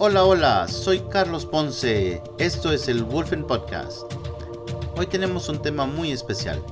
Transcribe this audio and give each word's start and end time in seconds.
Hola, 0.00 0.24
hola, 0.24 0.68
soy 0.68 1.00
Carlos 1.10 1.44
Ponce. 1.44 2.22
Esto 2.38 2.70
es 2.70 2.86
el 2.86 3.02
Wolfen 3.02 3.44
Podcast. 3.44 4.02
Hoy 4.96 5.08
tenemos 5.08 5.48
un 5.48 5.60
tema 5.60 5.86
muy 5.86 6.12
especial. 6.12 6.62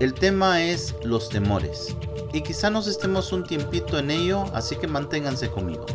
El 0.00 0.12
tema 0.12 0.62
es 0.62 0.94
los 1.02 1.30
temores. 1.30 1.96
Y 2.34 2.42
quizá 2.42 2.68
nos 2.68 2.88
estemos 2.88 3.32
un 3.32 3.44
tiempito 3.44 3.98
en 3.98 4.10
ello, 4.10 4.44
así 4.52 4.76
que 4.76 4.86
manténganse 4.86 5.48
conmigo. 5.48 5.86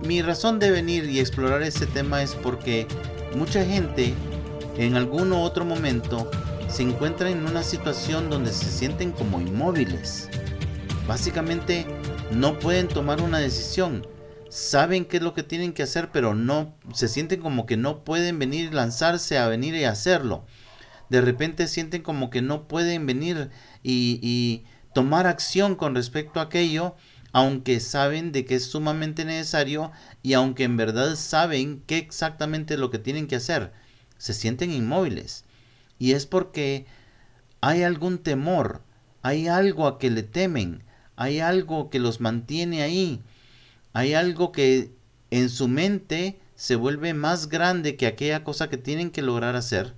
Mi 0.00 0.22
razón 0.22 0.58
de 0.58 0.72
venir 0.72 1.04
y 1.08 1.20
explorar 1.20 1.62
este 1.62 1.86
tema 1.86 2.20
es 2.24 2.34
porque 2.34 2.88
mucha 3.36 3.64
gente 3.64 4.12
en 4.76 4.96
algún 4.96 5.32
otro 5.32 5.64
momento 5.64 6.28
se 6.66 6.82
encuentra 6.82 7.30
en 7.30 7.46
una 7.46 7.62
situación 7.62 8.28
donde 8.28 8.52
se 8.52 8.72
sienten 8.72 9.12
como 9.12 9.40
inmóviles. 9.40 10.28
Básicamente 11.06 11.86
no 12.32 12.58
pueden 12.58 12.88
tomar 12.88 13.22
una 13.22 13.38
decisión 13.38 14.04
saben 14.50 15.04
qué 15.04 15.18
es 15.18 15.22
lo 15.22 15.34
que 15.34 15.42
tienen 15.42 15.72
que 15.72 15.82
hacer, 15.82 16.10
pero 16.12 16.34
no 16.34 16.74
se 16.92 17.08
sienten 17.08 17.40
como 17.40 17.66
que 17.66 17.76
no 17.76 18.04
pueden 18.04 18.38
venir 18.38 18.66
y 18.66 18.74
lanzarse 18.74 19.38
a 19.38 19.48
venir 19.48 19.74
y 19.74 19.84
hacerlo. 19.84 20.44
De 21.08 21.20
repente 21.20 21.68
sienten 21.68 22.02
como 22.02 22.30
que 22.30 22.42
no 22.42 22.66
pueden 22.68 23.06
venir 23.06 23.50
y, 23.82 24.18
y 24.22 24.64
tomar 24.92 25.26
acción 25.26 25.76
con 25.76 25.94
respecto 25.94 26.40
a 26.40 26.44
aquello, 26.44 26.96
aunque 27.32 27.80
saben 27.80 28.32
de 28.32 28.44
que 28.44 28.56
es 28.56 28.66
sumamente 28.66 29.24
necesario 29.24 29.92
y 30.22 30.32
aunque 30.32 30.64
en 30.64 30.76
verdad 30.76 31.16
saben 31.16 31.82
qué 31.86 31.98
exactamente 31.98 32.74
es 32.74 32.80
lo 32.80 32.90
que 32.90 32.98
tienen 32.98 33.26
que 33.26 33.36
hacer. 33.36 33.72
Se 34.18 34.32
sienten 34.32 34.72
inmóviles. 34.72 35.44
Y 35.98 36.12
es 36.12 36.26
porque 36.26 36.86
hay 37.60 37.82
algún 37.82 38.18
temor, 38.18 38.82
hay 39.22 39.48
algo 39.48 39.86
a 39.86 39.98
que 39.98 40.10
le 40.10 40.22
temen, 40.22 40.82
hay 41.16 41.40
algo 41.40 41.90
que 41.90 41.98
los 41.98 42.20
mantiene 42.20 42.82
ahí 42.82 43.22
hay 43.96 44.12
algo 44.12 44.52
que 44.52 44.92
en 45.30 45.48
su 45.48 45.68
mente 45.68 46.38
se 46.54 46.76
vuelve 46.76 47.14
más 47.14 47.48
grande 47.48 47.96
que 47.96 48.06
aquella 48.06 48.44
cosa 48.44 48.68
que 48.68 48.76
tienen 48.76 49.10
que 49.10 49.22
lograr 49.22 49.56
hacer 49.56 49.94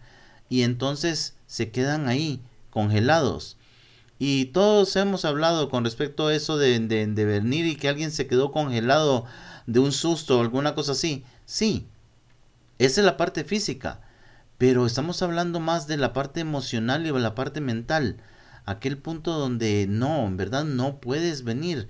y 0.48 0.62
entonces 0.62 1.34
se 1.48 1.72
quedan 1.72 2.06
ahí 2.06 2.40
congelados. 2.70 3.56
Y 4.20 4.46
todos 4.46 4.94
hemos 4.94 5.24
hablado 5.24 5.68
con 5.68 5.82
respecto 5.82 6.28
a 6.28 6.34
eso 6.36 6.58
de, 6.58 6.78
venir 6.78 7.66
y 7.66 7.74
que 7.74 7.88
alguien 7.88 8.12
se 8.12 8.28
quedó 8.28 8.52
congelado 8.52 9.24
de 9.66 9.80
un 9.80 9.90
susto 9.90 10.38
o 10.38 10.42
alguna 10.42 10.76
cosa 10.76 10.92
así. 10.92 11.24
Sí, 11.44 11.88
esa 12.78 13.00
es 13.00 13.04
la 13.04 13.16
parte 13.16 13.42
física, 13.42 14.00
pero 14.58 14.86
estamos 14.86 15.22
hablando 15.22 15.58
más 15.58 15.88
de 15.88 15.96
la 15.96 16.12
parte 16.12 16.38
emocional 16.38 17.04
y 17.04 17.10
de 17.10 17.18
la 17.18 17.34
parte 17.34 17.60
mental. 17.60 18.18
Aquel 18.64 18.96
punto 18.96 19.32
donde 19.32 19.86
no, 19.88 20.24
en 20.24 20.36
verdad 20.36 20.62
no 20.62 21.00
puedes 21.00 21.42
venir 21.42 21.88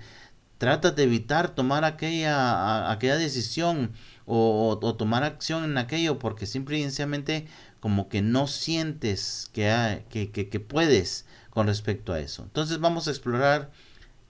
Trata 0.59 0.91
de 0.91 1.03
evitar 1.03 1.55
tomar 1.55 1.85
aquella, 1.85 2.91
aquella 2.91 3.15
decisión 3.15 3.93
o, 4.25 4.77
tomar 4.97 5.23
acción 5.23 5.63
en 5.63 5.77
aquello 5.77 6.19
porque 6.19 6.45
simplemente 6.45 7.47
como 7.79 8.09
que 8.09 8.21
no 8.21 8.45
sientes 8.45 9.49
que, 9.53 10.03
que, 10.09 10.29
que, 10.29 10.59
puedes 10.59 11.25
con 11.49 11.67
respecto 11.67 12.11
a 12.11 12.19
eso. 12.19 12.43
Entonces 12.43 12.79
vamos 12.79 13.07
a 13.07 13.11
explorar 13.11 13.71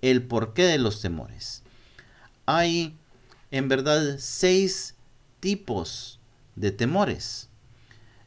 el 0.03 0.21
porqué 0.21 0.65
de 0.65 0.77
los 0.77 1.01
temores. 1.01 1.63
Hay 2.45 2.95
en 3.49 3.67
verdad 3.67 4.17
seis 4.19 4.93
tipos 5.39 6.19
de 6.55 6.71
temores. 6.71 7.49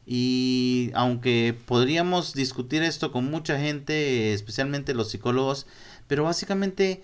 Y 0.05 0.91
aunque 0.93 1.57
podríamos 1.65 2.33
discutir 2.33 2.83
esto 2.83 3.13
con 3.13 3.31
mucha 3.31 3.57
gente, 3.57 4.33
especialmente 4.33 4.93
los 4.93 5.09
psicólogos, 5.09 5.67
pero 6.07 6.25
básicamente 6.25 7.01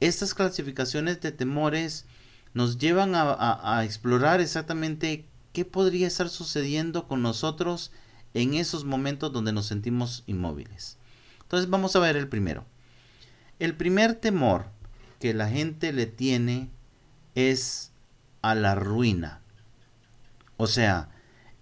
estas 0.00 0.34
clasificaciones 0.34 1.20
de 1.20 1.30
temores 1.30 2.06
nos 2.54 2.78
llevan 2.78 3.12
a, 3.14 3.82
explorar 3.84 4.40
exactamente 4.40 5.26
qué 5.52 5.64
podría 5.64 6.06
estar 6.06 6.28
sucediendo 6.28 7.06
con 7.06 7.22
nosotros 7.22 7.92
en 8.34 8.54
esos 8.54 8.84
momentos 8.84 9.32
donde 9.32 9.52
nos 9.52 9.66
sentimos 9.66 10.24
inmóviles. 10.26 10.98
Entonces 11.42 11.70
vamos 11.70 11.94
a 11.94 12.00
ver 12.00 12.16
el 12.16 12.28
primero. 12.28 12.64
El 13.58 13.76
primer 13.76 14.14
temor 14.14 14.66
que 15.20 15.34
la 15.34 15.48
gente 15.48 15.92
le 15.92 16.06
tiene 16.06 16.70
es 17.34 17.92
a 18.42 18.54
la 18.54 18.74
ruina. 18.74 19.42
O 20.56 20.66
sea, 20.66 21.10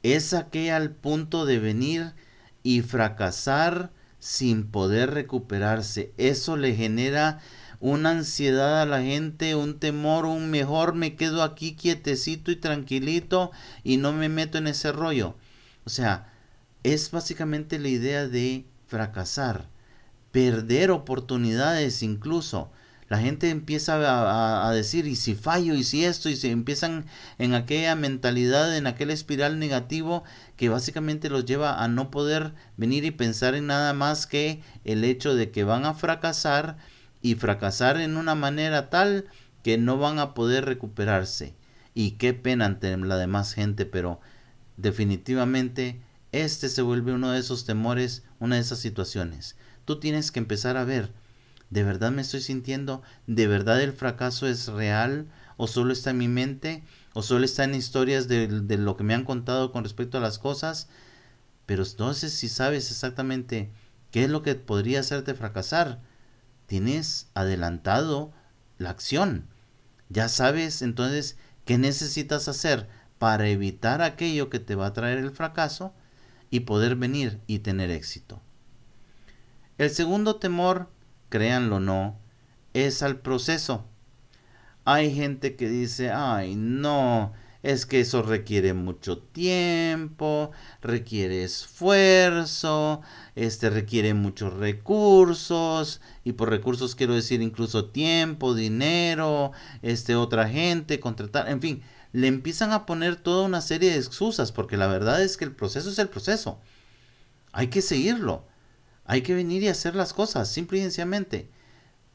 es 0.03 0.33
aquel 0.33 0.73
al 0.73 0.91
punto 0.91 1.45
de 1.45 1.59
venir 1.59 2.15
y 2.63 2.83
fracasar 2.83 3.91
sin 4.19 4.67
poder 4.67 5.11
recuperarse. 5.11 6.13
Eso 6.17 6.57
le 6.57 6.75
genera 6.75 7.41
una 7.81 8.11
ansiedad 8.11 8.83
a 8.83 8.87
la 8.87 9.03
gente, 9.03 9.55
un 9.55 9.79
temor, 9.79 10.27
un 10.27 10.51
mejor 10.51 10.95
me 10.95 11.15
quedo 11.15 11.43
aquí 11.43 11.75
quietecito 11.75 12.51
y 12.51 12.57
tranquilito 12.57 13.51
y 13.85 13.99
no 13.99 14.13
me 14.13 14.29
meto 14.29 14.59
en 14.59 14.67
ese 14.67 14.93
rollo. 14.93 15.37
O 15.85 15.91
sea, 15.91 16.33
es 16.83 17.11
básicamente 17.11 17.79
la 17.79 17.89
idea 17.89 18.27
de 18.27 18.67
fracasar, 18.87 19.69
perder 20.33 20.91
oportunidades 20.91 22.03
incluso. 22.03 22.71
La 23.09 23.19
gente 23.19 23.49
empieza 23.49 23.95
a, 23.95 24.69
a, 24.69 24.73
decir, 24.73 25.07
y 25.07 25.17
si 25.17 25.35
fallo, 25.35 25.73
y 25.73 25.83
si 25.83 26.05
esto, 26.05 26.29
y 26.29 26.37
se 26.37 26.51
empiezan 26.51 27.07
en 27.39 27.55
aquella 27.55 27.95
mentalidad, 27.95 28.77
en 28.77 28.87
aquel 28.87 29.11
espiral 29.11 29.59
negativo 29.59 30.25
que 30.57 30.69
básicamente 30.69 31.31
los 31.31 31.47
lleva 31.47 31.83
a 31.83 31.89
no 31.89 32.11
poder 32.11 32.53
venir 32.77 33.07
y 33.07 33.11
pensar 33.11 33.55
en 33.55 33.67
nada 33.67 33.95
más 33.95 34.27
que 34.27 34.61
el 34.85 35.05
hecho 35.05 35.35
de 35.35 35.51
que 35.51 35.65
van 35.65 35.87
a 35.87 35.95
fracasar 35.95 36.77
y 37.23 37.35
fracasar 37.35 38.01
en 38.01 38.17
una 38.17 38.35
manera 38.35 38.91
tal 38.91 39.27
que 39.63 39.79
no 39.79 39.99
van 39.99 40.19
a 40.19 40.35
poder 40.35 40.65
recuperarse. 40.65 41.55
Y 41.95 42.13
qué 42.13 42.35
pena 42.35 42.67
ante 42.67 42.97
la 42.97 43.17
demás 43.17 43.55
gente, 43.55 43.87
pero 43.87 44.21
definitivamente 44.77 46.01
este 46.33 46.69
se 46.69 46.83
vuelve 46.83 47.13
uno 47.13 47.31
de 47.31 47.41
esos 47.41 47.65
temores, 47.65 48.23
una 48.39 48.57
de 48.57 48.61
esas 48.61 48.79
situaciones. 48.79 49.57
Tú 49.85 49.99
tienes 49.99 50.31
que 50.31 50.39
empezar 50.39 50.77
a 50.77 50.85
ver, 50.85 51.13
¿de 51.71 51.83
verdad 51.83 52.13
me 52.13 52.23
estoy 52.23 52.41
sintiendo? 52.41 53.03
¿De 53.27 53.47
verdad 53.47 53.83
el 53.83 53.93
fracaso 53.93 54.47
es 54.47 54.69
real? 54.69 55.27
¿O 55.57 55.67
solo 55.67 55.93
está 55.93 56.11
en 56.11 56.19
mi 56.19 56.29
mente? 56.29 56.85
¿O 57.15 57.23
solo 57.23 57.45
está 57.45 57.65
en 57.65 57.75
historias 57.75 58.29
de, 58.29 58.47
de 58.47 58.77
lo 58.77 58.97
que 58.97 59.05
me 59.05 59.15
han 59.15 59.25
contado 59.25 59.73
con 59.73 59.83
respecto 59.83 60.19
a 60.19 60.21
las 60.21 60.39
cosas? 60.39 60.89
Pero 61.67 61.83
entonces 61.83 62.33
si 62.33 62.49
sabes 62.49 62.91
exactamente 62.91 63.71
qué 64.11 64.25
es 64.25 64.31
lo 64.31 64.43
que 64.43 64.55
podría 64.55 65.01
hacerte 65.01 65.35
fracasar, 65.35 66.01
tienes 66.69 67.29
adelantado 67.35 68.33
la 68.77 68.91
acción. 68.91 69.49
Ya 70.11 70.29
sabes 70.29 70.83
entonces 70.83 71.37
qué 71.65 71.79
necesitas 71.79 72.47
hacer 72.47 72.89
para 73.19 73.49
evitar 73.49 74.03
aquello 74.03 74.51
que 74.51 74.61
te 74.61 74.77
va 74.77 74.87
a 74.87 74.93
traer 74.93 75.19
el 75.19 75.33
fracaso 75.33 75.93
y 76.51 76.61
poder 76.61 76.95
venir 76.95 77.41
y 77.47 77.59
tener 77.61 77.91
éxito. 77.91 78.41
El 79.79 79.91
segundo 79.91 80.37
temor, 80.37 80.89
créanlo 81.31 81.77
o 81.77 81.81
no, 81.81 82.19
es 82.75 83.03
al 83.03 83.19
proceso. 83.19 83.87
Hay 84.85 85.15
gente 85.15 85.57
que 85.57 85.69
dice, 85.69 86.11
ay, 86.11 86.55
no, 86.55 87.33
es 87.63 87.87
que 87.87 88.01
eso 88.01 88.23
requiere 88.23 88.73
mucho 88.73 89.19
tiempo, 89.19 90.53
requiere 90.81 91.43
esfuerzo, 91.43 93.03
este 93.35 93.69
requiere 93.71 94.15
muchos 94.15 94.55
recursos 94.55 96.01
y 96.25 96.33
por 96.33 96.51
recursos 96.51 96.95
quiero 96.95 97.15
decir 97.15 97.43
incluso 97.43 97.87
tiempo, 97.87 98.55
dinero, 98.55 99.53
este 99.83 100.15
otra 100.15 100.49
gente, 100.49 101.01
contratar, 101.01 101.49
en 101.49 101.61
fin, 101.61 101.83
le 102.13 102.29
empiezan 102.29 102.73
a 102.73 102.87
poner 102.87 103.17
toda 103.17 103.45
una 103.45 103.61
serie 103.61 103.91
de 103.91 103.99
excusas 103.99 104.53
porque 104.53 104.77
la 104.77 104.87
verdad 104.87 105.23
es 105.23 105.37
que 105.37 105.45
el 105.45 105.55
proceso 105.55 105.91
es 105.91 105.99
el 105.99 106.09
proceso. 106.09 106.61
Hay 107.53 107.69
que 107.69 107.83
seguirlo. 107.83 108.47
Hay 109.05 109.23
que 109.23 109.35
venir 109.35 109.63
y 109.63 109.69
hacer 109.69 109.95
las 109.97 110.13
cosas, 110.13 110.51
simple 110.51 110.79
y 110.79 110.83
sencillamente. 110.83 111.51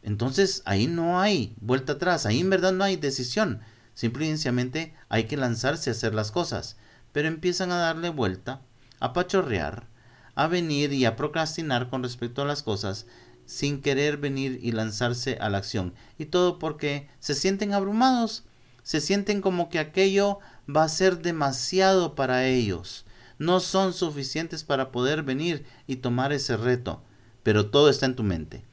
Entonces 0.04 0.62
ahí 0.66 0.88
no 0.88 1.20
hay 1.20 1.56
vuelta 1.60 1.94
atrás, 1.94 2.26
ahí 2.26 2.40
en 2.40 2.50
verdad 2.50 2.72
no 2.72 2.84
hay 2.84 2.98
decisión. 2.98 3.62
Simple 3.94 4.26
y 4.26 4.94
hay 5.10 5.24
que 5.26 5.38
lanzarse 5.38 5.90
a 5.90 5.94
hacer 5.94 6.14
las 6.14 6.32
cosas, 6.32 6.78
pero 7.12 7.28
empiezan 7.28 7.72
a 7.72 7.78
darle 7.78 8.10
vuelta, 8.10 8.62
a 9.00 9.14
pachorrear, 9.14 9.88
a 10.36 10.48
venir 10.48 10.94
y 10.94 11.06
a 11.06 11.16
procrastinar 11.16 11.90
con 11.90 12.04
respecto 12.04 12.42
a 12.42 12.46
las 12.46 12.64
cosas 12.64 13.06
sin 13.46 13.82
querer 13.82 14.18
venir 14.18 14.60
y 14.62 14.72
lanzarse 14.72 15.38
a 15.40 15.50
la 15.50 15.60
acción. 15.60 15.94
Y 16.18 16.26
todo 16.26 16.60
porque 16.60 17.08
se 17.20 17.36
sienten 17.36 17.74
abrumados, 17.74 18.44
se 18.84 19.02
sienten 19.02 19.42
como 19.42 19.70
que 19.70 19.80
aquello 19.80 20.40
va 20.74 20.84
a 20.84 20.90
ser 20.90 21.22
demasiado 21.22 22.16
para 22.16 22.48
ellos. 22.48 23.06
No 23.38 23.60
son 23.60 23.94
suficientes 23.94 24.64
para 24.64 24.92
poder 24.92 25.24
venir 25.24 25.66
y 25.88 25.98
tomar 25.98 26.32
ese 26.34 26.58
reto, 26.58 27.04
pero 27.44 27.70
todo 27.70 27.90
está 27.90 28.06
en 28.06 28.16
tu 28.16 28.24
mente. 28.24 28.64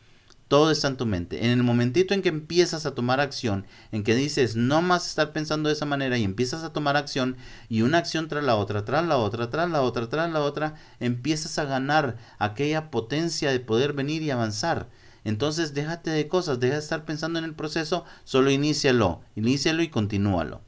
Todo 0.51 0.73
está 0.73 0.89
en 0.89 0.97
tu 0.97 1.07
mente. 1.07 1.45
En 1.45 1.53
el 1.53 1.63
momentito 1.63 2.13
en 2.13 2.23
que 2.23 2.29
empiezas 2.29 2.85
a 2.85 2.93
tomar 2.93 3.21
acción, 3.21 3.67
en 3.93 4.03
que 4.03 4.17
dices 4.17 4.57
no 4.57 4.83
más 4.83 5.07
estar 5.07 5.33
pensando 5.33 5.69
de 5.69 5.75
esa 5.75 5.87
manera 5.87 6.19
y 6.19 6.25
empiezas 6.25 6.65
a 6.65 6.73
tomar 6.73 6.97
acción 6.97 7.37
y 7.69 7.83
una 7.83 7.99
acción 7.99 8.27
tras 8.27 8.43
la 8.43 8.57
otra, 8.57 8.85
tras 8.85 9.07
la 9.07 9.17
otra, 9.17 9.49
tras 9.49 9.71
la 9.71 9.81
otra, 9.81 10.09
tras 10.09 10.33
la 10.33 10.41
otra, 10.41 10.75
empiezas 10.99 11.57
a 11.61 11.67
ganar 11.67 12.17
aquella 12.41 12.91
potencia 12.91 13.53
de 13.53 13.61
poder 13.61 13.93
venir 13.93 14.23
y 14.23 14.33
avanzar. 14.33 14.89
Entonces 15.23 15.73
déjate 15.73 16.11
de 16.11 16.27
cosas, 16.27 16.59
deja 16.59 16.75
de 16.75 16.81
estar 16.81 17.05
pensando 17.05 17.39
en 17.39 17.45
el 17.45 17.55
proceso, 17.55 18.05
solo 18.25 18.51
inícialo, 18.51 19.21
inícialo 19.37 19.85
y 19.85 19.89
continúalo. 19.89 20.63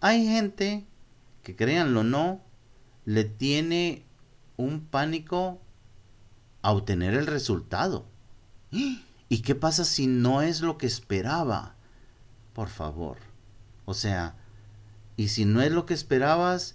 Hay 0.00 0.26
gente 0.26 0.84
que 1.44 1.54
créanlo 1.54 2.00
o 2.00 2.02
no, 2.02 2.40
le 3.04 3.22
tiene 3.22 4.04
un 4.56 4.80
pánico 4.84 5.60
a 6.66 6.72
obtener 6.72 7.14
el 7.14 7.28
resultado. 7.28 8.06
¿Y 9.28 9.42
qué 9.42 9.54
pasa 9.54 9.84
si 9.84 10.08
no 10.08 10.42
es 10.42 10.62
lo 10.62 10.78
que 10.78 10.88
esperaba? 10.88 11.76
Por 12.54 12.68
favor. 12.68 13.18
O 13.84 13.94
sea, 13.94 14.34
y 15.16 15.28
si 15.28 15.44
no 15.44 15.62
es 15.62 15.70
lo 15.70 15.86
que 15.86 15.94
esperabas, 15.94 16.74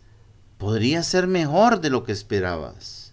podría 0.57 1.03
ser 1.03 1.27
mejor 1.27 1.81
de 1.81 1.89
lo 1.89 2.05
que 2.05 2.13
esperabas. 2.13 3.11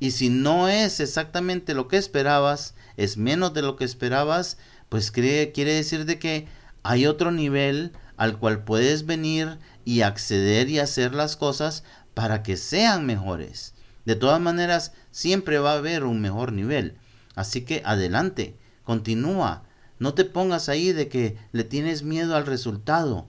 Y 0.00 0.12
si 0.12 0.30
no 0.30 0.70
es 0.70 1.00
exactamente 1.00 1.74
lo 1.74 1.88
que 1.88 1.98
esperabas, 1.98 2.74
es 2.96 3.18
menos 3.18 3.52
de 3.52 3.60
lo 3.60 3.76
que 3.76 3.84
esperabas, 3.84 4.56
pues 4.88 5.10
quiere 5.10 5.52
decir 5.54 6.06
de 6.06 6.18
que 6.18 6.48
hay 6.84 7.04
otro 7.04 7.32
nivel 7.32 7.92
al 8.16 8.38
cual 8.38 8.64
puedes 8.64 9.04
venir 9.04 9.58
y 9.84 10.00
acceder 10.00 10.70
y 10.70 10.78
hacer 10.78 11.14
las 11.14 11.36
cosas 11.36 11.84
para 12.14 12.42
que 12.42 12.56
sean 12.56 13.04
mejores. 13.04 13.74
De 14.08 14.16
todas 14.16 14.40
maneras, 14.40 14.94
siempre 15.10 15.58
va 15.58 15.72
a 15.72 15.76
haber 15.76 16.04
un 16.04 16.22
mejor 16.22 16.54
nivel. 16.54 16.96
Así 17.34 17.66
que 17.66 17.82
adelante, 17.84 18.56
continúa. 18.82 19.64
No 19.98 20.14
te 20.14 20.24
pongas 20.24 20.70
ahí 20.70 20.92
de 20.92 21.10
que 21.10 21.36
le 21.52 21.62
tienes 21.62 22.04
miedo 22.04 22.34
al 22.34 22.46
resultado. 22.46 23.26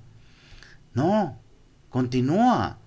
No, 0.93 1.37
continúa. 1.89 2.77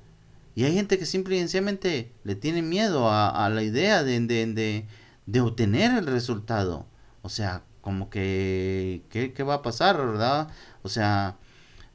Y 0.54 0.64
hay 0.64 0.72
gente 0.72 0.98
que 0.98 1.04
simple 1.04 1.36
y 1.36 1.40
sencillamente 1.40 2.10
le 2.24 2.34
tiene 2.34 2.62
miedo 2.62 3.10
a, 3.10 3.50
la 3.50 3.62
idea 3.62 4.02
de, 4.02 4.20
de, 4.20 4.86
de, 5.26 5.40
obtener 5.42 5.90
el 5.98 6.06
resultado. 6.06 6.86
O 7.20 7.28
sea, 7.28 7.62
como 7.82 8.08
que, 8.08 9.02
¿qué, 9.10 9.34
¿qué, 9.34 9.42
va 9.42 9.56
a 9.56 9.62
pasar, 9.62 9.98
verdad? 9.98 10.48
O 10.82 10.88
sea, 10.88 11.36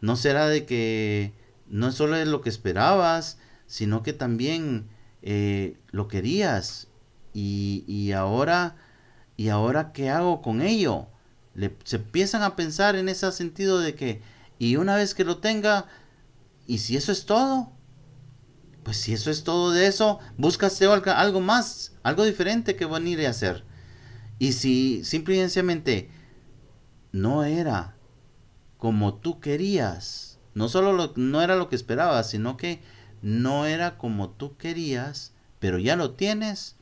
no 0.01 0.15
será 0.15 0.47
de 0.47 0.67
que 0.67 1.33
no 1.65 1.91
solo 1.91 2.17
es 2.17 2.27
lo 2.27 2.41
que 2.41 2.49
esperabas, 2.49 3.39
sino 3.65 4.03
que 4.03 4.13
también 4.13 4.95
eh, 5.21 5.77
lo 5.91 6.07
querías. 6.07 6.87
Y, 7.33 7.83
y, 7.87 8.11
ahora, 8.13 8.75
¿y 9.35 9.49
ahora 9.49 9.91
qué 9.91 10.09
hago 10.09 10.41
con 10.41 10.61
ello? 10.61 11.07
Se 11.83 11.97
empiezan 11.97 12.43
a 12.43 12.55
pensar 12.55 12.95
en 12.95 13.09
ese 13.09 13.31
sentido 13.31 13.79
de 13.79 13.95
que, 13.95 14.21
y 14.59 14.75
una 14.75 14.95
vez 14.95 15.13
que 15.13 15.23
lo 15.23 15.37
tenga, 15.37 15.85
¿y 16.65 16.79
si 16.79 16.97
eso 16.97 17.11
es 17.11 17.25
todo? 17.25 17.71
Pues 18.83 18.97
si 18.97 19.13
eso 19.13 19.29
es 19.29 19.43
todo 19.43 19.71
de 19.71 19.87
eso, 19.87 20.19
búscase 20.37 20.85
algo 20.85 21.41
más, 21.41 21.93
algo 22.03 22.23
diferente 22.23 22.75
que 22.75 22.85
venir 22.85 23.25
a 23.25 23.31
hacer. 23.31 23.65
Y 24.39 24.53
si 24.53 25.03
simplemente 25.03 26.09
no 27.11 27.43
era 27.43 27.97
como 28.77 29.15
tú 29.15 29.39
querías, 29.39 30.39
no 30.53 30.69
solo 30.69 31.13
no 31.15 31.41
era 31.41 31.55
lo 31.55 31.69
que 31.69 31.75
esperabas, 31.75 32.29
sino 32.29 32.55
que 32.57 32.81
no 33.21 33.65
era 33.65 33.97
como 33.97 34.29
tú 34.29 34.57
querías, 34.57 35.33
pero 35.59 35.79
ya 35.79 35.95
lo 35.95 36.11
tienes, 36.11 36.75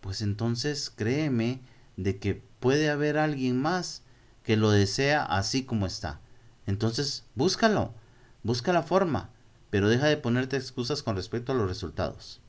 pues 0.00 0.22
entonces 0.22 0.90
créeme 0.94 1.60
de 1.96 2.18
que 2.18 2.42
puede 2.60 2.90
haber 2.90 3.18
alguien 3.18 3.60
más 3.60 4.02
que 4.42 4.56
lo 4.56 4.70
desea 4.70 5.24
así 5.24 5.64
como 5.64 5.86
está. 5.86 6.20
Entonces 6.66 7.24
búscalo, 7.34 7.94
busca 8.42 8.72
la 8.72 8.82
forma, 8.82 9.30
pero 9.70 9.88
deja 9.88 10.06
de 10.06 10.16
ponerte 10.16 10.56
excusas 10.56 11.02
con 11.02 11.16
respecto 11.16 11.52
a 11.52 11.54
los 11.54 11.68
resultados. 11.68 12.40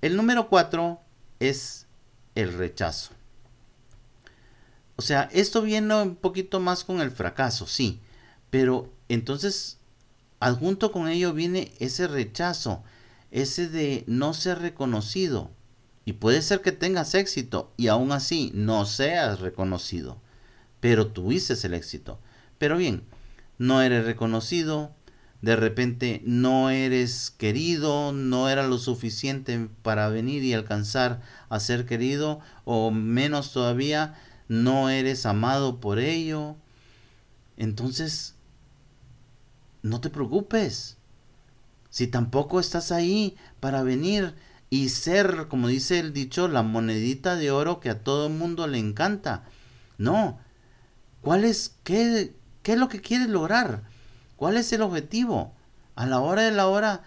El 0.00 0.16
número 0.16 0.48
cuatro 0.48 1.00
es 1.38 1.86
el 2.34 2.52
rechazo. 2.54 3.12
O 4.96 5.02
sea, 5.02 5.28
esto 5.32 5.62
viene 5.62 5.94
un 5.94 6.16
poquito 6.16 6.60
más 6.60 6.84
con 6.84 7.00
el 7.00 7.10
fracaso, 7.10 7.66
sí, 7.66 8.00
pero 8.50 8.92
entonces 9.08 9.78
adjunto 10.42 10.90
con 10.90 11.08
ello 11.08 11.32
viene 11.32 11.72
ese 11.78 12.08
rechazo, 12.08 12.82
ese 13.30 13.68
de 13.68 14.04
no 14.08 14.34
ser 14.34 14.58
reconocido. 14.58 15.50
Y 16.04 16.14
puede 16.14 16.42
ser 16.42 16.62
que 16.62 16.72
tengas 16.72 17.14
éxito 17.14 17.72
y 17.76 17.86
aún 17.86 18.10
así 18.10 18.50
no 18.54 18.84
seas 18.84 19.38
reconocido, 19.38 20.20
pero 20.80 21.06
tuviste 21.06 21.54
el 21.64 21.74
éxito. 21.74 22.18
Pero 22.58 22.76
bien, 22.76 23.04
no 23.56 23.82
eres 23.82 24.04
reconocido, 24.04 24.92
de 25.42 25.54
repente 25.54 26.22
no 26.24 26.70
eres 26.70 27.30
querido, 27.30 28.12
no 28.12 28.48
era 28.48 28.66
lo 28.66 28.78
suficiente 28.78 29.68
para 29.82 30.08
venir 30.08 30.42
y 30.42 30.54
alcanzar 30.54 31.20
a 31.50 31.60
ser 31.60 31.86
querido, 31.86 32.40
o 32.64 32.90
menos 32.90 33.52
todavía, 33.52 34.14
no 34.48 34.90
eres 34.90 35.24
amado 35.24 35.78
por 35.80 36.00
ello, 36.00 36.56
entonces 37.56 38.34
no 39.82 40.00
te 40.00 40.10
preocupes. 40.10 40.96
Si 41.90 42.06
tampoco 42.06 42.60
estás 42.60 42.92
ahí 42.92 43.36
para 43.60 43.82
venir 43.82 44.34
y 44.70 44.88
ser, 44.88 45.48
como 45.48 45.68
dice 45.68 45.98
el 45.98 46.12
dicho, 46.12 46.48
la 46.48 46.62
monedita 46.62 47.36
de 47.36 47.50
oro 47.50 47.80
que 47.80 47.90
a 47.90 48.02
todo 48.02 48.28
el 48.28 48.32
mundo 48.32 48.66
le 48.66 48.78
encanta. 48.78 49.44
No. 49.98 50.38
¿Cuál 51.20 51.44
es, 51.44 51.76
qué, 51.84 52.34
qué 52.62 52.72
es 52.72 52.78
lo 52.78 52.88
que 52.88 53.00
quieres 53.00 53.28
lograr? 53.28 53.82
¿Cuál 54.36 54.56
es 54.56 54.72
el 54.72 54.82
objetivo? 54.82 55.54
A 55.94 56.06
la 56.06 56.20
hora 56.20 56.42
de 56.42 56.52
la 56.52 56.68
hora, 56.68 57.02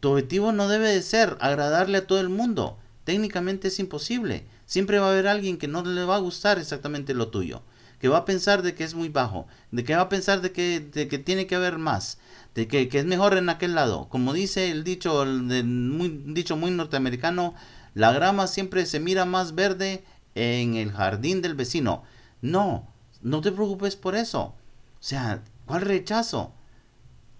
tu 0.00 0.10
objetivo 0.10 0.52
no 0.52 0.68
debe 0.68 0.90
de 0.90 1.02
ser 1.02 1.38
agradarle 1.40 1.98
a 1.98 2.06
todo 2.06 2.20
el 2.20 2.28
mundo. 2.28 2.78
Técnicamente 3.04 3.68
es 3.68 3.78
imposible. 3.78 4.46
Siempre 4.66 4.98
va 4.98 5.06
a 5.06 5.12
haber 5.12 5.28
alguien 5.28 5.58
que 5.58 5.68
no 5.68 5.82
le 5.82 6.04
va 6.04 6.16
a 6.16 6.20
gustar 6.20 6.58
exactamente 6.58 7.14
lo 7.14 7.28
tuyo, 7.28 7.62
que 7.98 8.08
va 8.08 8.18
a 8.18 8.24
pensar 8.24 8.62
de 8.62 8.74
que 8.74 8.84
es 8.84 8.94
muy 8.94 9.08
bajo, 9.08 9.46
de 9.70 9.84
que 9.84 9.94
va 9.94 10.02
a 10.02 10.08
pensar 10.08 10.40
de 10.40 10.52
que, 10.52 10.90
que 10.92 11.18
tiene 11.18 11.46
que 11.46 11.54
haber 11.54 11.78
más, 11.78 12.18
de 12.54 12.68
que, 12.68 12.88
es 12.90 13.04
mejor 13.04 13.36
en 13.36 13.48
aquel 13.48 13.74
lado. 13.74 14.08
Como 14.08 14.32
dice 14.32 14.70
el 14.70 14.84
dicho, 14.84 15.22
el, 15.22 15.64
muy, 15.64 16.08
dicho 16.26 16.56
muy 16.56 16.70
norteamericano, 16.70 17.54
la 17.94 18.12
grama 18.12 18.46
siempre 18.46 18.86
se 18.86 19.00
mira 19.00 19.24
más 19.24 19.54
verde 19.54 20.04
en 20.34 20.74
el 20.74 20.92
jardín 20.92 21.42
del 21.42 21.54
vecino. 21.54 22.02
No, 22.42 22.88
no 23.22 23.40
te 23.40 23.52
preocupes 23.52 23.96
por 23.96 24.14
eso. 24.14 24.40
O 24.40 24.54
sea, 25.00 25.42
¿cuál 25.64 25.82
rechazo? 25.82 26.52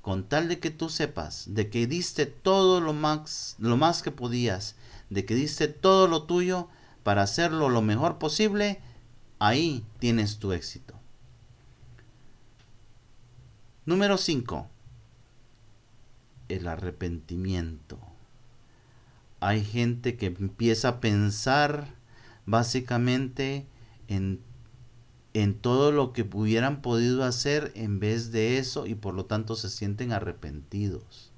Con 0.00 0.28
tal 0.28 0.48
de 0.48 0.60
que 0.60 0.70
tú 0.70 0.88
sepas 0.88 1.44
de 1.48 1.68
que 1.68 1.86
diste 1.86 2.26
todo 2.26 2.80
lo 2.80 2.92
más, 2.92 3.56
lo 3.58 3.76
más 3.76 4.02
que 4.02 4.12
podías, 4.12 4.76
de 5.10 5.24
que 5.24 5.34
diste 5.34 5.68
todo 5.68 6.08
lo 6.08 6.22
tuyo, 6.22 6.68
para 7.02 7.22
hacerlo 7.22 7.68
lo 7.68 7.82
mejor 7.82 8.18
posible, 8.18 8.80
ahí 9.38 9.84
tienes 9.98 10.38
tu 10.38 10.52
éxito. 10.52 10.94
Número 13.84 14.18
5. 14.18 14.68
El 16.48 16.68
arrepentimiento. 16.68 17.98
Hay 19.40 19.64
gente 19.64 20.16
que 20.16 20.26
empieza 20.26 20.88
a 20.88 21.00
pensar 21.00 21.94
básicamente 22.46 23.66
en, 24.08 24.40
en 25.34 25.54
todo 25.54 25.92
lo 25.92 26.12
que 26.12 26.22
hubieran 26.22 26.80
podido 26.80 27.22
hacer 27.22 27.72
en 27.74 28.00
vez 28.00 28.32
de 28.32 28.58
eso 28.58 28.86
y 28.86 28.94
por 28.94 29.14
lo 29.14 29.26
tanto 29.26 29.54
se 29.54 29.68
sienten 29.68 30.12
arrepentidos. 30.12 31.30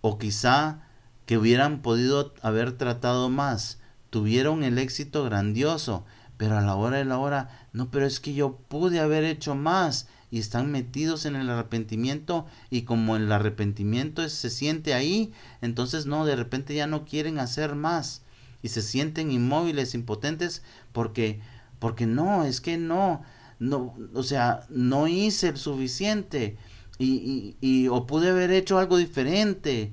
O 0.00 0.18
quizá 0.18 0.86
que 1.26 1.36
hubieran 1.36 1.82
podido 1.82 2.32
haber 2.40 2.72
tratado 2.72 3.28
más, 3.28 3.80
tuvieron 4.10 4.62
el 4.62 4.78
éxito 4.78 5.24
grandioso, 5.24 6.04
pero 6.36 6.58
a 6.58 6.60
la 6.60 6.74
hora 6.74 6.98
de 6.98 7.04
la 7.04 7.18
hora, 7.18 7.66
no, 7.72 7.90
pero 7.90 8.06
es 8.06 8.20
que 8.20 8.34
yo 8.34 8.56
pude 8.68 9.00
haber 9.00 9.24
hecho 9.24 9.54
más. 9.54 10.08
Y 10.28 10.40
están 10.40 10.72
metidos 10.72 11.24
en 11.24 11.36
el 11.36 11.48
arrepentimiento 11.48 12.46
y 12.68 12.82
como 12.82 13.14
el 13.14 13.30
arrepentimiento 13.30 14.28
se 14.28 14.50
siente 14.50 14.92
ahí, 14.92 15.32
entonces 15.62 16.06
no, 16.06 16.26
de 16.26 16.34
repente 16.34 16.74
ya 16.74 16.88
no 16.88 17.04
quieren 17.04 17.38
hacer 17.38 17.76
más. 17.76 18.22
Y 18.60 18.68
se 18.68 18.82
sienten 18.82 19.30
inmóviles, 19.30 19.94
impotentes 19.94 20.62
porque 20.92 21.40
porque 21.78 22.06
no, 22.06 22.44
es 22.44 22.60
que 22.60 22.76
no, 22.76 23.22
no, 23.60 23.94
o 24.14 24.22
sea, 24.24 24.66
no 24.68 25.06
hice 25.06 25.48
el 25.48 25.58
suficiente. 25.58 26.56
Y, 26.98 27.54
y, 27.60 27.82
y 27.84 27.88
o 27.88 28.06
pude 28.06 28.30
haber 28.30 28.50
hecho 28.50 28.78
algo 28.78 28.96
diferente 28.96 29.92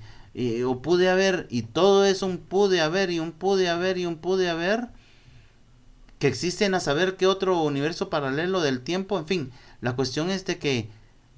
o 0.66 0.82
pude 0.82 1.10
haber, 1.10 1.48
y 1.52 1.62
todo 1.62 2.06
es 2.06 2.24
un 2.24 2.38
pude 2.38 2.82
haber, 2.82 3.12
y 3.12 3.20
un 3.20 3.32
pude 3.32 3.70
haber, 3.70 3.98
y 3.98 4.06
un 4.06 4.18
pude 4.18 4.50
haber, 4.50 4.90
que 6.24 6.30
existen 6.30 6.74
a 6.74 6.80
saber 6.80 7.18
qué 7.18 7.28
otro 7.28 7.62
universo 7.62 8.10
paralelo 8.10 8.62
del 8.62 8.80
tiempo, 8.80 9.20
en 9.20 9.28
fin, 9.28 9.52
la 9.82 9.98
cuestión 9.98 10.30
es 10.30 10.46
de 10.46 10.58
que 10.58 10.90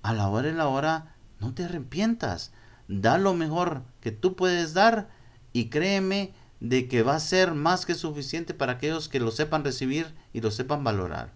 a 0.03 0.13
la 0.13 0.29
hora 0.29 0.49
y 0.49 0.53
la 0.53 0.67
hora 0.67 1.15
no 1.39 1.55
te 1.55 1.63
arrepientas, 1.63 2.51
da 2.87 3.17
lo 3.17 3.33
mejor 3.33 3.81
que 3.99 4.11
tú 4.11 4.35
puedes 4.35 4.75
dar 4.75 5.09
y 5.53 5.69
créeme 5.69 6.35
de 6.59 6.87
que 6.87 7.01
va 7.01 7.15
a 7.15 7.19
ser 7.19 7.55
más 7.55 7.87
que 7.87 7.95
suficiente 7.95 8.53
para 8.53 8.73
aquellos 8.73 9.09
que 9.09 9.19
lo 9.19 9.31
sepan 9.31 9.63
recibir 9.63 10.13
y 10.33 10.41
lo 10.41 10.51
sepan 10.51 10.83
valorar. 10.83 11.33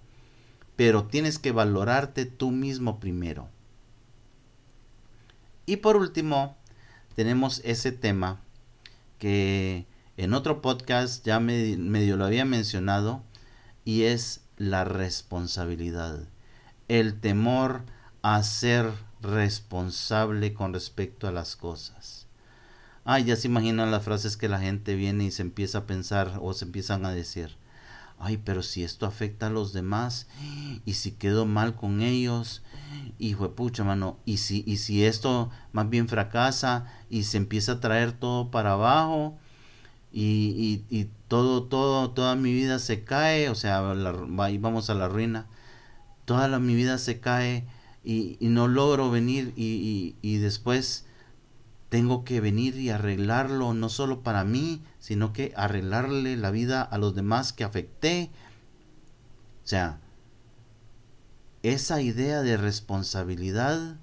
Pero 0.75 1.05
tienes 1.05 1.39
que 1.39 1.51
valorarte 1.51 2.25
tú 2.25 2.51
mismo 2.51 2.99
primero. 2.99 3.49
Y 5.65 5.77
por 5.77 5.97
último, 5.97 6.55
tenemos 7.15 7.63
ese 7.65 7.91
tema 7.91 8.43
que 9.17 9.87
En 10.17 10.33
otro 10.33 10.61
podcast 10.61 11.25
ya 11.25 11.39
medio 11.39 12.17
lo 12.17 12.25
había 12.25 12.43
mencionado 12.43 13.23
y 13.85 14.03
es 14.03 14.41
la 14.57 14.83
responsabilidad. 14.83 16.27
El 16.87 17.19
temor 17.19 17.83
a 18.21 18.41
ser 18.43 18.91
responsable 19.21 20.53
con 20.53 20.73
respecto 20.73 21.27
a 21.27 21.31
las 21.31 21.55
cosas. 21.55 22.27
Ay, 23.05 23.23
ya 23.23 23.35
se 23.35 23.47
imaginan 23.47 23.91
las 23.91 24.03
frases 24.03 24.37
que 24.37 24.49
la 24.49 24.59
gente 24.59 24.95
viene 24.95 25.25
y 25.25 25.31
se 25.31 25.41
empieza 25.41 25.79
a 25.79 25.85
pensar 25.87 26.39
o 26.41 26.53
se 26.53 26.65
empiezan 26.65 27.05
a 27.05 27.11
decir. 27.11 27.55
Ay, 28.19 28.37
pero 28.37 28.63
si 28.63 28.83
esto 28.83 29.05
afecta 29.05 29.47
a 29.47 29.49
los 29.49 29.71
demás 29.71 30.27
y 30.85 30.93
si 30.93 31.13
quedo 31.13 31.45
mal 31.45 31.75
con 31.75 32.01
ellos, 32.01 32.61
hijo 33.17 33.47
de 33.47 33.55
pucha, 33.55 33.85
mano, 33.85 34.19
y 34.25 34.37
si, 34.37 34.63
y 34.67 34.77
si 34.77 35.05
esto 35.05 35.49
más 35.71 35.89
bien 35.89 36.09
fracasa 36.09 36.85
y 37.09 37.23
se 37.23 37.37
empieza 37.37 37.73
a 37.73 37.79
traer 37.79 38.11
todo 38.11 38.51
para 38.51 38.73
abajo 38.73 39.37
y, 40.11 40.85
y, 40.89 40.97
y 40.97 41.09
todo, 41.27 41.63
todo, 41.63 42.11
toda 42.11 42.35
mi 42.35 42.53
vida 42.53 42.79
se 42.79 43.03
cae, 43.03 43.49
o 43.49 43.55
sea, 43.55 43.83
ahí 44.39 44.57
vamos 44.57 44.89
a 44.89 44.95
la 44.95 45.07
ruina, 45.07 45.47
toda 46.25 46.59
mi 46.59 46.75
vida 46.75 46.97
se 46.97 47.19
cae 47.19 47.65
y, 48.03 48.37
y 48.39 48.47
no 48.47 48.67
logro 48.67 49.11
venir 49.11 49.53
y, 49.55 50.15
y 50.21 50.37
después 50.37 51.05
tengo 51.89 52.23
que 52.23 52.39
venir 52.39 52.75
y 52.75 52.91
arreglarlo 52.91 53.73
no 53.73 53.89
solo 53.89 54.21
para 54.21 54.43
mí, 54.43 54.83
sino 54.99 55.33
que 55.33 55.53
arreglarle 55.55 56.37
la 56.37 56.51
vida 56.51 56.81
a 56.81 56.97
los 56.97 57.15
demás 57.15 57.51
que 57.51 57.63
afecté. 57.63 58.29
O 59.63 59.67
sea, 59.67 59.99
esa 61.63 62.01
idea 62.01 62.41
de 62.41 62.57
responsabilidad 62.57 63.97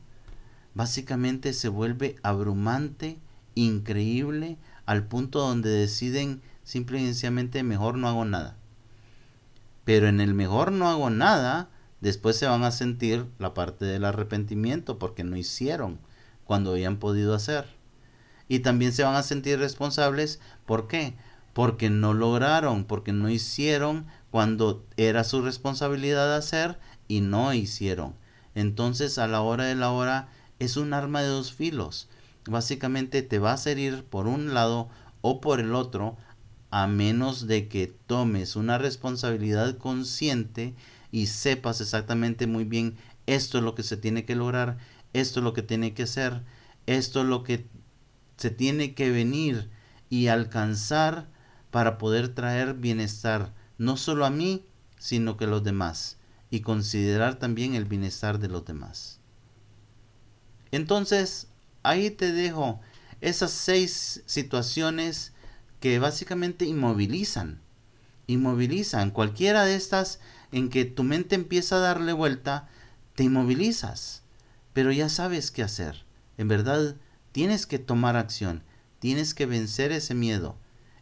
básicamente 0.75 1.53
se 1.53 1.69
vuelve 1.69 2.17
abrumante, 2.23 3.19
increíble, 3.55 4.59
al 4.87 5.07
punto 5.07 5.41
donde 5.41 5.69
deciden 5.71 6.41
simple 6.65 7.01
y 7.01 7.05
sencillamente 7.05 7.63
mejor 7.63 7.99
no 7.99 8.09
hago 8.09 8.25
nada. 8.25 8.57
Pero 9.85 10.09
en 10.09 10.21
el 10.21 10.35
mejor 10.35 10.73
no 10.73 10.89
hago 10.89 11.11
nada, 11.11 11.69
después 12.01 12.37
se 12.37 12.47
van 12.47 12.65
a 12.65 12.71
sentir 12.71 13.27
la 13.39 13.55
parte 13.55 13.85
del 13.85 14.05
arrepentimiento 14.05 14.99
porque 14.99 15.25
no 15.25 15.37
hicieron 15.37 15.99
cuando 16.45 16.73
habían 16.73 16.97
podido 16.97 17.35
hacer. 17.35 17.67
Y 18.49 18.61
también 18.61 18.93
se 18.93 19.03
van 19.03 19.17
a 19.17 19.23
sentir 19.23 19.59
responsables, 19.59 20.41
¿por 20.65 20.87
qué? 20.87 21.15
Porque 21.53 21.91
no 21.91 22.15
lograron, 22.15 22.85
porque 22.85 23.13
no 23.13 23.29
hicieron 23.29 24.07
cuando 24.31 24.85
era 24.97 25.25
su 25.25 25.43
responsabilidad 25.43 26.35
hacer 26.35 26.79
y 27.09 27.21
no 27.21 27.53
hicieron. 27.53 28.15
Entonces 28.55 29.19
a 29.19 29.27
la 29.27 29.41
hora 29.41 29.65
de 29.65 29.75
la 29.75 29.91
hora 29.91 30.29
es 30.59 30.77
un 30.77 30.93
arma 30.95 31.23
de 31.23 31.29
dos 31.29 31.53
filos. 31.53 32.09
Básicamente 32.49 33.23
te 33.23 33.39
va 33.39 33.55
a 33.55 33.71
herir 33.71 34.05
por 34.05 34.27
un 34.27 34.55
lado 34.55 34.89
o 35.21 35.41
por 35.41 35.61
el 35.61 35.75
otro 35.75 36.17
a 36.71 36.87
menos 36.87 37.47
de 37.47 37.69
que 37.69 37.87
tomes 37.87 38.57
una 38.57 38.79
responsabilidad 38.79 39.79
consciente 39.79 40.75
y 41.11 41.27
sepas 41.27 41.81
exactamente 41.81 42.47
muy 42.47 42.65
bien 42.65 42.97
esto 43.27 43.59
es 43.59 43.65
lo 43.65 43.75
que 43.75 43.83
se 43.83 43.97
tiene 43.97 44.25
que 44.25 44.37
lograr, 44.37 44.79
esto 45.13 45.41
es 45.41 45.45
lo 45.45 45.53
que 45.53 45.63
tiene 45.63 45.95
que 45.95 46.07
ser, 46.07 46.43
esto 46.87 47.23
es 47.23 47.27
lo 47.27 47.43
que 47.43 47.67
se 48.37 48.51
tiene 48.51 48.95
que 48.95 49.11
venir 49.11 49.71
y 50.09 50.29
alcanzar 50.29 51.29
para 51.71 51.99
poder 51.99 52.35
traer 52.35 52.75
bienestar 52.75 53.53
no 53.79 53.97
solo 53.97 54.25
a 54.25 54.31
mí, 54.31 54.65
sino 54.99 55.37
que 55.37 55.45
a 55.45 55.49
los 55.49 55.65
demás 55.65 56.19
y 56.51 56.61
considerar 56.61 57.39
también 57.39 57.75
el 57.75 57.85
bienestar 57.85 58.39
de 58.39 58.49
los 58.49 58.65
demás. 58.65 59.21
Entonces, 60.71 61.49
ahí 61.89 62.11
te 62.11 62.33
dejo 62.33 62.81
esas 63.21 63.51
seis 63.51 64.23
situaciones 64.27 65.33
que 65.81 65.99
básicamente 65.99 66.65
inmovilizan. 66.65 67.61
Inmovilizan. 68.27 69.11
Cualquiera 69.11 69.65
de 69.65 69.77
estas 69.77 70.21
en 70.53 70.71
que 70.71 70.85
tu 70.85 71.03
mente 71.03 71.35
empieza 71.35 71.77
a 71.77 71.81
darle 71.81 72.13
vuelta, 72.13 72.69
te 73.15 73.25
inmovilizas. 73.25 74.23
Pero 74.73 74.93
ya 74.93 75.09
sabes 75.09 75.51
qué 75.51 75.63
hacer. 75.63 76.05
En 76.39 76.49
verdad, 76.49 76.97
tienes 77.33 77.67
que 77.67 77.79
tomar 77.79 78.17
acción. 78.17 78.63
Tienes 78.99 79.35
que 79.35 79.47
vencer 79.47 79.93
ese 79.93 80.15
miedo. 80.15 80.57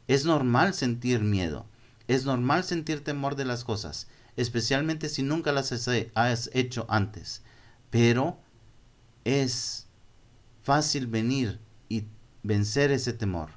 Es 0.06 0.24
normal 0.24 0.74
sentir 0.74 1.20
miedo. 1.20 1.66
Es 2.08 2.24
normal 2.24 2.64
sentir 2.64 3.02
temor 3.02 3.36
de 3.36 3.44
las 3.44 3.64
cosas 3.64 4.06
especialmente 4.36 5.08
si 5.08 5.22
nunca 5.22 5.52
las 5.52 5.72
has 5.72 6.50
hecho 6.52 6.86
antes. 6.88 7.42
Pero 7.90 8.38
es 9.24 9.86
fácil 10.64 11.06
venir 11.06 11.60
y 11.88 12.06
vencer 12.42 12.90
ese 12.90 13.12
temor. 13.12 13.50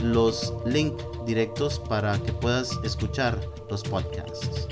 los 0.02 0.52
links 0.64 1.04
directos 1.26 1.78
para 1.78 2.20
que 2.22 2.32
puedas 2.32 2.78
escuchar 2.84 3.40
los 3.70 3.82
podcasts 3.82 4.66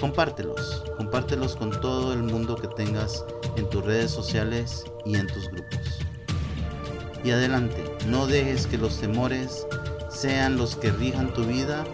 compártelos, 0.00 0.84
compártelos 0.96 1.56
con 1.56 1.70
todo 1.80 2.12
el 2.12 2.22
mundo 2.22 2.56
que 2.56 2.68
tengas 2.68 3.24
en 3.56 3.68
tus 3.70 3.84
redes 3.84 4.10
sociales 4.10 4.84
y 5.04 5.16
en 5.16 5.26
tus 5.26 5.48
grupos. 5.48 6.05
Y 7.26 7.32
adelante, 7.32 7.82
no 8.06 8.28
dejes 8.28 8.68
que 8.68 8.78
los 8.78 9.00
temores 9.00 9.66
sean 10.08 10.56
los 10.56 10.76
que 10.76 10.92
rijan 10.92 11.34
tu 11.34 11.44
vida 11.44 11.84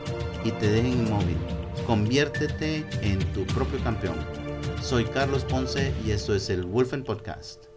y 0.45 0.51
te 0.51 0.71
dejen 0.71 1.07
inmóvil. 1.07 1.39
Conviértete 1.87 2.85
en 3.01 3.19
tu 3.33 3.47
propio 3.47 3.83
campeón. 3.83 4.17
Soy 4.83 5.07
Carlos 5.07 5.47
Ponce 5.47 5.95
y 6.05 6.11
esto 6.11 6.35
es 6.35 6.51
el 6.51 6.67
Wolfen 6.67 7.03
Podcast. 7.03 7.72